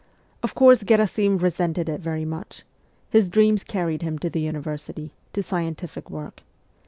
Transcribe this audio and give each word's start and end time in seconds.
Of 0.41 0.55
course 0.55 0.81
Gherasim 0.83 1.37
resented 1.37 1.87
it 1.87 2.01
very 2.01 2.25
much; 2.25 2.63
his 3.11 3.29
dreams 3.29 3.63
carried 3.63 4.01
him 4.01 4.17
to 4.17 4.31
the 4.31 4.41
university, 4.41 5.13
to 5.33 5.43
scientific 5.43 6.09
work. 6.09 6.41